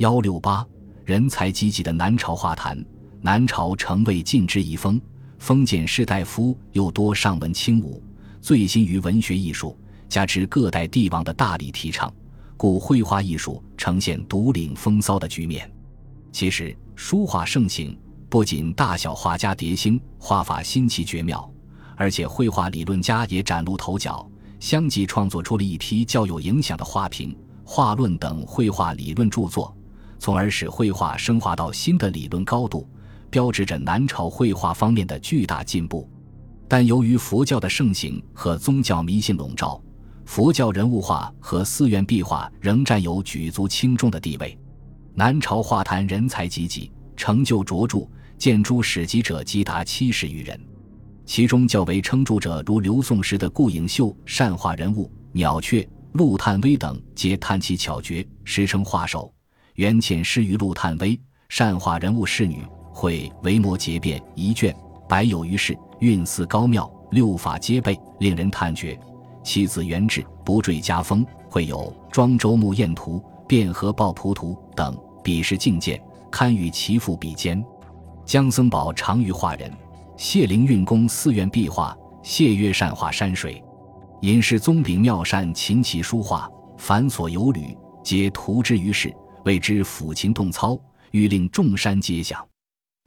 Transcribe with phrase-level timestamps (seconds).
[0.00, 0.66] 幺六八，
[1.04, 2.82] 人才济济的南朝画坛，
[3.20, 4.98] 南朝成为晋之遗风，
[5.38, 8.02] 封建士大夫又多尚文轻武，
[8.40, 9.76] 醉心于文学艺术，
[10.08, 12.10] 加之各代帝王的大力提倡，
[12.56, 15.70] 故绘画艺术呈现独领风骚的局面。
[16.32, 17.94] 其实，书画盛行，
[18.30, 21.46] 不仅大小画家迭兴，画法新奇绝妙，
[21.94, 24.26] 而且绘画理论家也崭露头角，
[24.60, 27.36] 相继创作出了一批较有影响的画评、
[27.66, 29.76] 画论等绘画理论著作。
[30.20, 32.86] 从而使绘画升华到新的理论高度，
[33.30, 36.08] 标志着南朝绘画方面的巨大进步。
[36.68, 39.82] 但由于佛教的盛行和宗教迷信笼罩，
[40.26, 44.56] 佛教人物画和寺院壁画仍占有举足轻重的地位。
[45.14, 48.06] 南朝画坛人才济济，成就卓著，
[48.36, 50.60] 建筑史籍者即达七十余人，
[51.24, 59.32] 其中较为称著者如刘宋时的顾颖秀善画人物、鸟雀、陆探微等，皆叹其巧绝，时称画手。
[59.74, 64.74] 元潜诗于陆探微，善画人物仕女，绘维摩诘变一卷，
[65.08, 68.98] 百有余事，韵思高妙，六法皆备，令人叹绝。
[69.42, 71.78] 其子元志不坠家风，绘有
[72.10, 73.22] 《庄周木砚图》
[73.66, 77.64] 《汴河抱朴图》等，笔势境界，堪与其父比肩。
[78.26, 79.72] 姜僧宝长于画人，
[80.16, 83.64] 谢灵运功寺院壁画，谢岳善画山水，
[84.20, 89.12] 尹氏宗炳妙善琴棋书画，繁琐有履，皆图之于世。
[89.44, 90.78] 谓之抚琴动操，
[91.12, 92.46] 欲令众山皆响。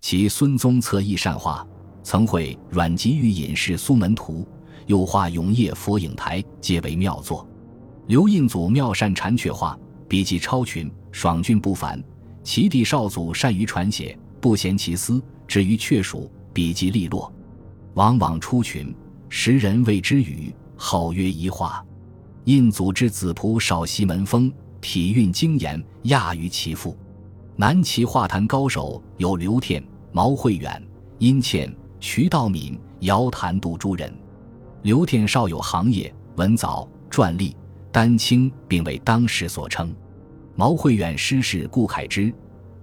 [0.02, 1.66] 其孙宗策亦善画，
[2.04, 4.48] 曾绘阮籍与隐士苏门图，
[4.88, 7.48] 又画永业佛影台，皆为妙作。
[8.08, 9.78] 刘印祖妙善禅雀画，
[10.10, 12.04] 笔迹超群，爽俊不凡。
[12.44, 17.34] 其弟少祖善于传写，不嫌其思，至于雀鼠，笔迹利落，
[17.94, 18.94] 往往出群，
[19.30, 21.82] 时人谓之语，号曰一画。
[22.44, 24.52] 印祖之子仆少西门风。
[24.84, 26.96] 体韵精严，亚于其父。
[27.56, 29.82] 南齐画坛高手有刘天、
[30.12, 30.86] 毛慧远、
[31.20, 34.14] 殷倩、徐道敏、姚谭杜诸人。
[34.82, 37.56] 刘天少有行业，文藻、篆隶、
[37.94, 39.96] 丹青，并为当时所称。
[40.54, 42.32] 毛慧远师事顾恺之，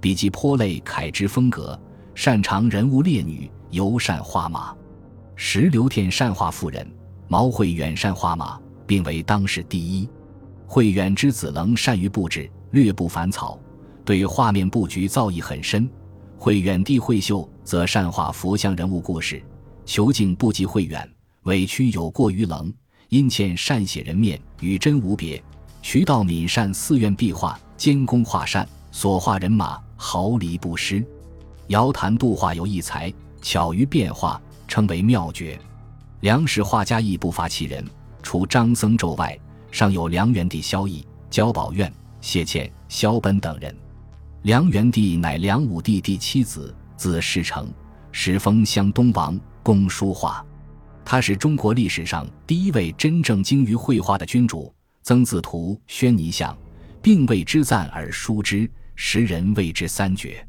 [0.00, 1.78] 笔迹颇类恺之风格，
[2.14, 4.74] 擅长人物列女，尤善画马。
[5.36, 6.90] 时刘天善画妇人，
[7.28, 10.08] 毛慧远善画马，并为当时第一。
[10.72, 13.58] 慧远之子棱善于布置，略不凡草，
[14.04, 15.90] 对画面布局造诣很深。
[16.38, 19.42] 慧远弟慧秀则善画佛像人物故事，
[19.84, 21.10] 遒劲不及慧远，
[21.42, 22.72] 委屈有过于棱。
[23.08, 25.42] 殷倩善写人面，与真无别。
[25.82, 31.04] 瞿道敏善寺院壁画，兼工画扇，所画人马毫厘不失。
[31.66, 35.58] 瑶坛度画有异才，巧于变化，称为妙绝。
[36.20, 37.84] 梁氏画家亦不乏其人，
[38.22, 39.36] 除张僧纣外。
[39.70, 43.74] 尚有梁元帝萧绎、焦宝苑、谢倩、萧奔等人。
[44.42, 47.68] 梁元帝乃梁武帝第七子，字世成，
[48.10, 50.44] 时封湘东王，工书画。
[51.04, 54.72] 他是中国历史上第一位真正精于绘画的君主。
[55.02, 56.56] 曾字图、宣泥像，
[57.02, 60.46] 并为之赞而书之，时人谓之三绝。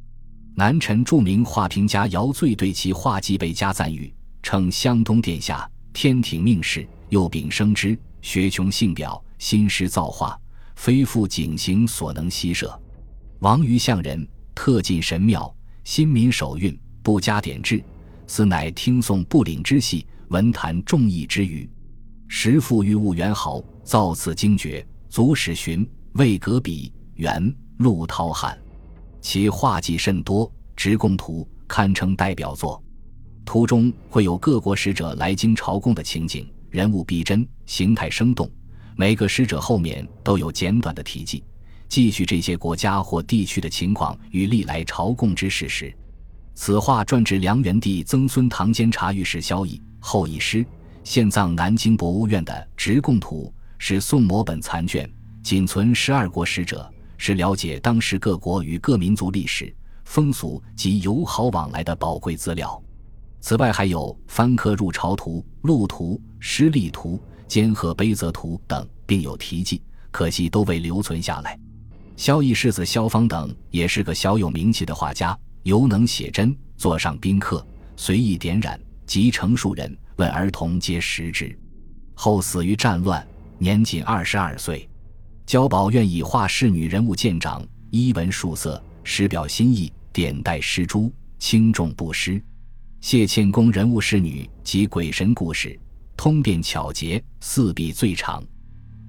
[0.55, 7.97] 南陈著名画评家姚最对其画技倍加赞誉，称湘东殿下天庭命世，又秉生之。
[8.21, 10.39] 学穷性表，心师造化，
[10.75, 12.79] 非复景行所能悉摄。
[13.39, 17.83] 王于相人，特进神妙，心民守韵，不加点制，
[18.27, 21.69] 此乃听诵不领之戏，文坛众义之语。
[22.27, 28.57] 时复于物元豪，造次精绝，足使寻魏格比元陆涛汉，
[29.19, 32.81] 其画技甚多，《直贡图》堪称代表作。
[33.43, 36.47] 图中会有各国使者来京朝贡的情景。
[36.71, 38.49] 人物逼真，形态生动，
[38.95, 41.43] 每个使者后面都有简短的题记，
[41.89, 45.93] 记叙这些国家或地区的情况与历来朝贡之事实。
[46.55, 50.65] 此画传至梁元帝曾孙唐监察御史萧绎，后一师，
[51.03, 55.11] 现葬南京博物院的《直贡图》是宋摹本残卷，
[55.43, 59.75] 仅存十二国使者，是了解当时各国与各民族历史
[60.05, 62.81] 风俗及友好往来的宝贵资料。
[63.41, 67.15] 此外，还有《翻客入朝图》《路图》《失利图》
[67.47, 71.59] 《监贺碑泽图》等，并有题记，可惜都未留存下来。
[72.15, 77.65] 萧绎世子萧方等也是个小有名气的画家，尤能写真，座上宾客，
[77.97, 81.57] 随意点染，集成数人，问儿童皆识之。
[82.13, 83.27] 后死于战乱，
[83.57, 84.87] 年仅二十二岁。
[85.47, 92.39] 焦宝愿以画仕女人物见长，衣纹数色，实表心意，点带诗珠，轻重不失。
[93.01, 95.77] 谢倩宫人物仕女及鬼神故事，
[96.15, 98.43] 通变巧捷，四笔最长。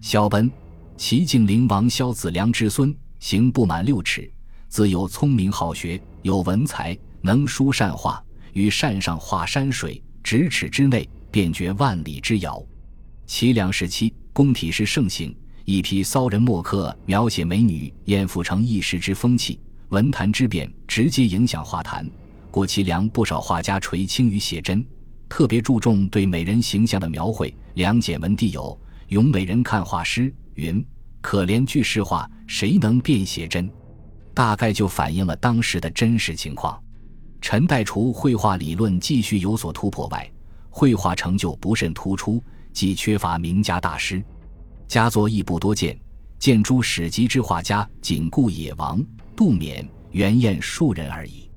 [0.01, 0.51] 萧奔，
[0.97, 4.33] 齐晋灵王萧子良之孙，形不满六尺，
[4.67, 8.25] 自幼聪明好学，有文才，能书善画，
[8.55, 12.65] 于扇上画山水，咫尺之内便觉万里之遥。
[13.27, 15.37] 齐梁时期，宫体诗盛行，
[15.67, 19.61] 一批骚人墨客描写美女艳妇成一时之风气，
[19.91, 22.11] 文坛之变直接影响画坛。
[22.53, 24.87] 过其良不少画家垂青于写真，
[25.27, 27.53] 特别注重对美人形象的描绘。
[27.75, 28.79] 梁简文帝有
[29.09, 30.85] “咏美人看画诗”云
[31.23, 33.69] ：“可怜巨诗画，谁能辨写真？”
[34.35, 36.79] 大概就反映了当时的真实情况。
[37.41, 40.31] 陈代除绘画理论继续有所突破外，
[40.69, 42.43] 绘画成就不甚突出，
[42.75, 44.23] 既缺乏名家大师，
[44.87, 45.99] 佳作亦不多见。
[46.39, 49.03] 见诸史籍之画家，仅顾野王、
[49.35, 51.49] 杜勉、袁彦数人而已。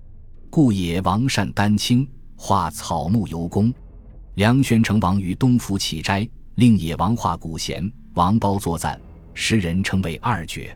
[0.56, 2.07] 故野王善丹青，
[2.38, 3.74] 画草木尤工。
[4.36, 6.25] 梁宣成王于东府起斋，
[6.56, 8.98] 令野王画古贤，王褒作赞，
[9.34, 10.74] 诗人称为二绝。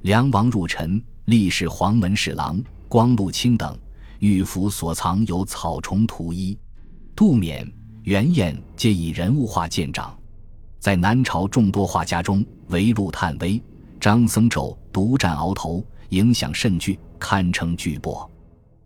[0.00, 3.78] 梁王入陈，历仕黄门侍郎、光禄卿等，
[4.18, 6.58] 御府所藏有草虫图衣。
[7.14, 7.64] 杜勉、
[8.02, 10.18] 袁彦皆以人物画见长。
[10.80, 13.62] 在南朝众多画家中，唯陆探微、
[14.00, 18.28] 张僧纣独占鳌头，影响甚巨，堪称巨擘。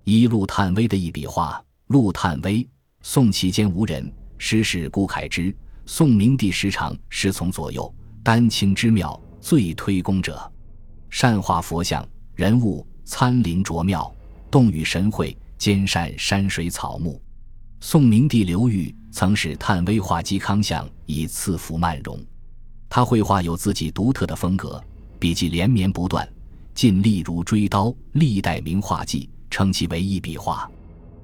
[0.09, 2.65] 一陆探微的一笔画，陆探微，
[3.03, 4.09] 宋期间无人，
[4.39, 5.53] 诗是顾恺之。
[5.85, 7.93] 宋明帝时常师从左右，
[8.23, 10.41] 丹青之妙，最推功者。
[11.11, 14.09] 善画佛像、人物，参灵卓妙，
[14.49, 17.21] 动与神会，兼善山水草木。
[17.81, 22.17] 宋明帝刘裕曾使探微画嵇康像，以赐福曼荣。
[22.89, 24.81] 他绘画有自己独特的风格，
[25.19, 26.33] 笔迹连绵不断，
[26.77, 29.29] 尽力如锥刀，历代名画记。
[29.57, 30.71] 称其为一笔画，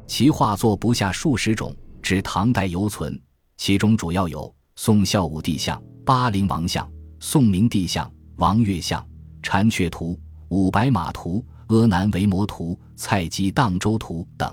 [0.06, 3.20] 其画作不下数十种，至唐代犹存。
[3.58, 6.90] 其中主要有宋孝武帝像、巴陵王像、
[7.20, 9.06] 宋明帝像、王岳像、
[9.42, 10.18] 禅阙图、
[10.48, 14.50] 五白马图、阿难为摩图、蔡姬荡舟图等。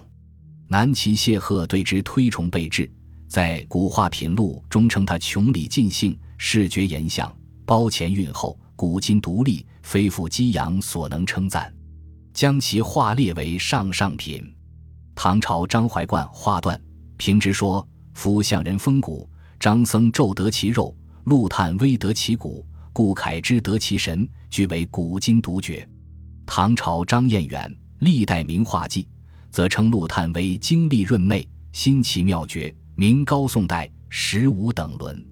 [0.67, 2.91] 南齐谢赫对之推崇备至，
[3.29, 7.33] 在《古画品录》中称他穷理尽性，视觉言相，
[7.65, 11.73] 包前蕴厚，古今独立，非复激扬所能称赞。
[12.39, 14.55] 将其画列为上上品。
[15.13, 16.81] 唐朝张怀灌画断
[17.17, 20.95] 评之说：“夫相人风骨，张僧昼得其肉，
[21.25, 25.85] 陆探微得其骨，顾恺之得其神，俱为古今独绝。”
[26.47, 29.05] 唐朝张彦远历代名画记，
[29.51, 35.27] 则称陆探微精丽润媚，新奇妙绝，名高宋代，实无等伦。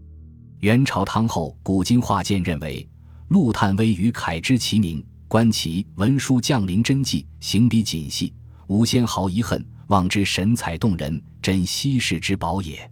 [0.60, 2.86] 元朝汤后古今画鉴认为，
[3.30, 5.02] 陆探微与恺之齐名。
[5.28, 8.34] 观其文书降临真迹，行笔谨细，
[8.68, 12.90] 无纤毫遗恨，望之神采动人，真稀世之宝也。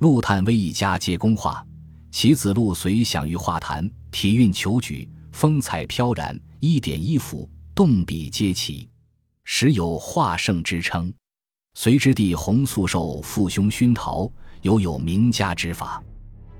[0.00, 1.64] 陆探微一家皆工画，
[2.10, 8.88] 其子陆随享于画坛，体韵求举，风采飘然，一点一幅，动笔皆奇，
[9.44, 11.12] 时有画圣之称。
[11.74, 14.28] 隋之帝洪素受父兄熏陶，
[14.62, 16.02] 犹有名家之法。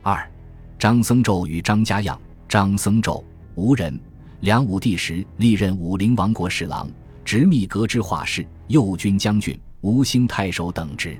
[0.01, 0.31] 二，
[0.79, 2.21] 张僧昼与张家样。
[2.49, 3.25] 张僧昼，
[3.57, 4.01] 吴人。
[4.41, 6.89] 梁武帝时，历任武陵王国侍郎、
[7.25, 11.19] 直密阁之画事、右军将军、吴兴太守等职。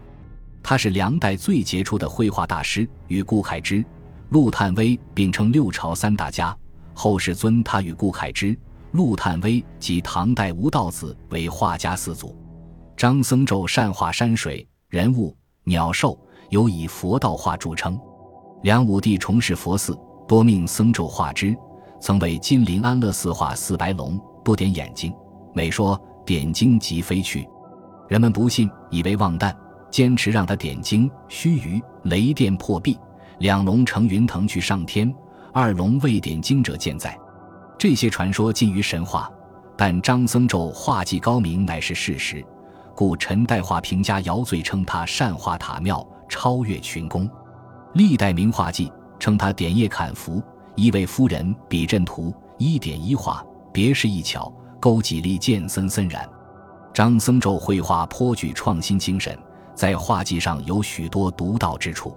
[0.63, 3.85] 他是梁代最杰出的绘画大师，与顾恺之、
[4.29, 6.57] 陆探微并称六朝三大家。
[6.95, 8.57] 后世尊他与顾恺之、
[8.93, 12.37] 陆探微及唐代吴道子为画家四祖。
[12.97, 16.17] 张僧昼善画山水、人物、鸟兽，
[16.51, 17.99] 尤以佛道画著称。
[18.63, 21.57] 梁武帝重视佛寺，多命僧昼画之。
[22.01, 25.13] 曾为金陵安乐寺画四白龙，不点眼睛。
[25.55, 27.49] 每说点睛即飞去，
[28.09, 29.55] 人们不信，以为妄诞，
[29.91, 31.11] 坚持让他点睛。
[31.29, 32.99] 须臾，雷电破壁，
[33.39, 35.13] 两龙乘云腾去上天，
[35.53, 37.19] 二龙未点睛者健在。
[37.77, 39.31] 这些传说近于神话，
[39.77, 42.45] 但张僧纣画技高明乃是事实，
[42.95, 47.29] 故陈代画评家姚醉称他善画塔庙，超越群工。
[47.95, 50.43] 历代名画记称他点叶砍符。
[50.79, 56.25] 一位夫人笔阵图一点一画，别是一巧，勾几粒渐森森然。
[56.95, 59.37] 张僧昼绘画颇具创新精神，
[59.75, 62.17] 在画技上有许多独到之处。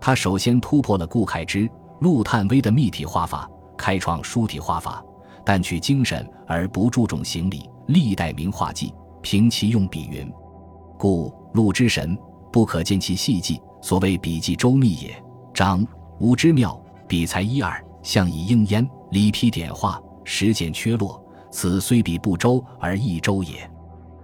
[0.00, 1.68] 他首先突破了顾恺之、
[2.00, 5.04] 陆探微的密体画法，开创书体画法，
[5.44, 7.68] 但取精神而不注重形理。
[7.88, 10.26] 历代名画记评其用笔云
[10.96, 12.16] ：“故陆之神，
[12.50, 15.22] 不可见其细迹，所谓笔迹周密也。
[15.52, 15.86] 张
[16.18, 23.70] 吴之妙，笔才一二。”像以应焉，里披点画，时简缺落，此虽笔不周而易周也。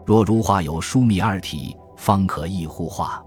[0.04, 3.22] 若如画有疏密二体，方可易乎画。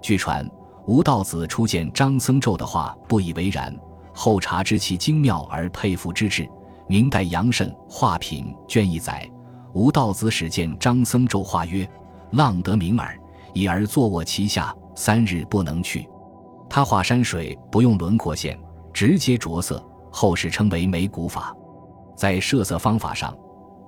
[0.00, 0.48] 据传，
[0.86, 3.74] 吴道子初见张僧纣的画，不以为然，
[4.12, 6.48] 后察知其精妙而佩服之至。
[6.86, 9.26] 明代杨慎画品卷一载，
[9.72, 11.88] 吴道子始见张僧纣画曰
[12.32, 13.18] ：“浪得名耳，
[13.54, 16.06] 已而坐卧其下，三日不能去。”
[16.68, 18.58] 他画山水不用轮廓线，
[18.94, 21.54] 直接着色，后世称为眉骨法。
[22.16, 23.36] 在设色方法上，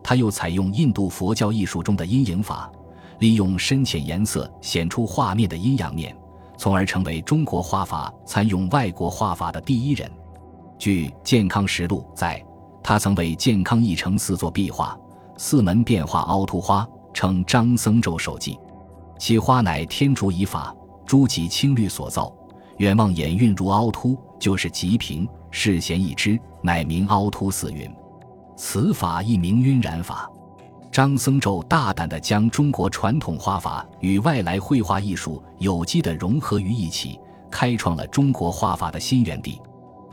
[0.02, 2.70] 他又采用印度佛教艺术中的阴影法，
[3.20, 6.14] 利用深浅颜色显出画面的阴阳面，
[6.58, 10.10] 从而成为中国画法参用外国画法的第一人。
[10.76, 12.44] 据《健康实录》载，
[12.82, 14.98] 他曾为健康一城四座壁画，
[15.38, 18.58] 四门变化凹凸花，称张僧纣手迹。
[19.18, 20.75] 其花乃天竺以法，
[21.06, 22.30] 诸己青绿所造。
[22.78, 27.90] 远望眼韵如凹凸，就是极平；视贤一之，乃名凹凸四云。
[28.56, 30.30] 此法亦名晕染法。
[30.90, 39.61] 张僧纣大胆地将中国传统画法与外来绘画艺术有机地融合于一起，开创了中国画法的新园地。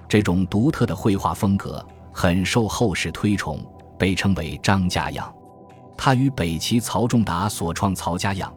[0.09, 3.59] 这种独特的绘画风格很受后世推崇，
[3.97, 5.33] 被称为张家样。
[5.95, 8.53] 他与北齐曹仲达所创曹家样，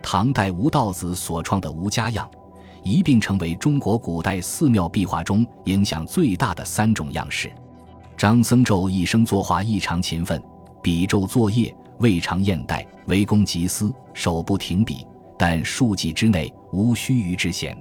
[0.00, 2.28] 唐代吴道子所创的吴家样。
[2.84, 7.50] 一并成为中国古代寺庙壁画中影响最大的三种样式。
[8.16, 10.40] 张僧昼一生作画异常勤奋，
[10.82, 15.04] 笔骤作业未尝厌怠，为公即私，手不停笔，
[15.38, 17.76] 但数计之内无须臾之闲。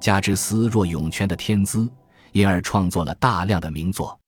[0.00, 1.88] 加之思若涌泉的天资，
[2.32, 4.18] 因而创作了大量的名作，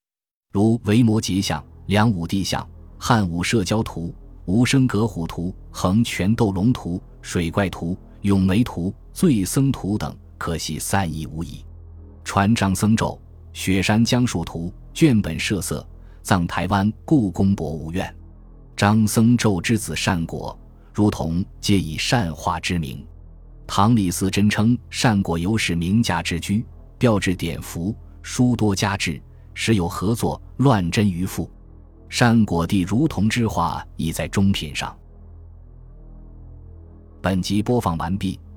[0.53, 2.63] 如《维摩诘像》《梁武帝像》
[2.99, 4.09] 《汉武社交图》
[4.45, 8.91] 《无声格虎图》《横拳斗龙图》《水怪图》《咏梅图》。
[9.13, 11.65] 醉僧图等可惜散佚无遗，
[12.25, 13.21] 传张僧咒
[13.53, 15.87] 雪山江树图卷本设色，
[16.23, 18.13] 葬台湾故宫博物院。
[18.75, 20.59] 张僧纣之子善果，
[20.93, 23.07] 如同皆以善画之名。
[23.67, 26.67] 唐李嗣真称善果由是名家之居，
[26.99, 29.23] 调制典服，书多加制，
[29.55, 31.49] 时有合作乱真于赋。
[32.09, 34.95] 善果帝如同之画已在中品上。
[37.21, 38.41] 本集播放完毕。